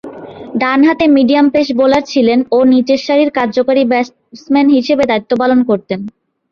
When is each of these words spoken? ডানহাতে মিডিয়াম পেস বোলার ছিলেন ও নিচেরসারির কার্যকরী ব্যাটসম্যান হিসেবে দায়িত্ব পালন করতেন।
ডানহাতে 0.55 1.05
মিডিয়াম 1.17 1.47
পেস 1.53 1.67
বোলার 1.79 2.03
ছিলেন 2.11 2.39
ও 2.51 2.67
নিচেরসারির 2.73 3.29
কার্যকরী 3.37 3.83
ব্যাটসম্যান 3.91 4.67
হিসেবে 4.77 5.03
দায়িত্ব 5.09 5.31
পালন 5.41 5.59
করতেন। 5.69 5.99